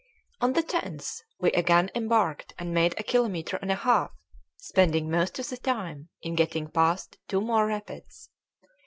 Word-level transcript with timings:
On 0.39 0.53
the 0.53 0.63
10th 0.63 1.21
we 1.39 1.51
again 1.51 1.91
embarked 1.93 2.55
and 2.57 2.73
made 2.73 2.95
a 2.99 3.03
kilometre 3.03 3.57
and 3.61 3.71
a 3.71 3.75
half, 3.75 4.09
spending 4.57 5.11
most 5.11 5.37
of 5.37 5.47
the 5.51 5.57
time 5.57 6.09
in 6.23 6.33
getting 6.33 6.67
past 6.71 7.19
two 7.27 7.39
more 7.39 7.67
rapids. 7.67 8.31